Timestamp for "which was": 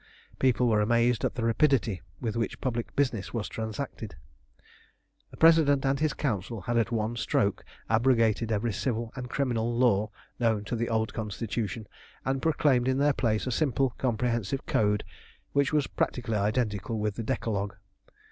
15.53-15.85